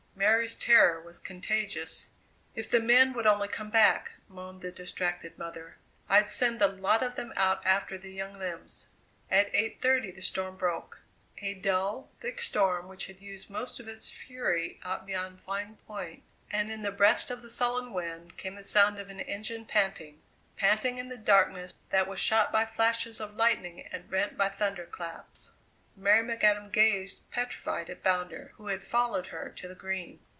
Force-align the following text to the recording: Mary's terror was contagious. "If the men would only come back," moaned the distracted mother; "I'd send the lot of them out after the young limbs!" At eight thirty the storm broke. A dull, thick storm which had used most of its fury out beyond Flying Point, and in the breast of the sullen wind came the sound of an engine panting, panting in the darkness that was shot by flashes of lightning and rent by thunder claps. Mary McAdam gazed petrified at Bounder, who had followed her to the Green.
Mary's 0.13 0.53
terror 0.53 1.01
was 1.01 1.17
contagious. 1.19 2.07
"If 2.53 2.69
the 2.69 2.79
men 2.79 3.11
would 3.13 3.25
only 3.25 3.47
come 3.47 3.71
back," 3.71 4.11
moaned 4.27 4.61
the 4.61 4.71
distracted 4.71 5.35
mother; 5.39 5.77
"I'd 6.07 6.27
send 6.27 6.59
the 6.61 6.67
lot 6.67 7.01
of 7.01 7.15
them 7.15 7.33
out 7.35 7.65
after 7.65 7.97
the 7.97 8.11
young 8.11 8.37
limbs!" 8.37 8.85
At 9.31 9.49
eight 9.51 9.81
thirty 9.81 10.11
the 10.11 10.21
storm 10.21 10.57
broke. 10.57 10.99
A 11.39 11.55
dull, 11.55 12.11
thick 12.19 12.39
storm 12.39 12.87
which 12.87 13.07
had 13.07 13.19
used 13.19 13.49
most 13.49 13.79
of 13.79 13.87
its 13.87 14.11
fury 14.11 14.79
out 14.83 15.07
beyond 15.07 15.39
Flying 15.41 15.77
Point, 15.87 16.21
and 16.51 16.71
in 16.71 16.83
the 16.83 16.91
breast 16.91 17.31
of 17.31 17.41
the 17.41 17.49
sullen 17.49 17.91
wind 17.91 18.37
came 18.37 18.53
the 18.53 18.61
sound 18.61 18.99
of 18.99 19.09
an 19.09 19.21
engine 19.21 19.65
panting, 19.65 20.21
panting 20.55 20.99
in 20.99 21.09
the 21.09 21.17
darkness 21.17 21.73
that 21.89 22.07
was 22.07 22.19
shot 22.19 22.51
by 22.51 22.63
flashes 22.63 23.19
of 23.19 23.35
lightning 23.35 23.87
and 23.87 24.11
rent 24.11 24.37
by 24.37 24.49
thunder 24.49 24.85
claps. 24.85 25.53
Mary 25.93 26.23
McAdam 26.23 26.71
gazed 26.71 27.29
petrified 27.31 27.89
at 27.89 28.01
Bounder, 28.01 28.53
who 28.55 28.67
had 28.67 28.81
followed 28.81 29.27
her 29.27 29.49
to 29.57 29.67
the 29.67 29.75
Green. 29.75 30.17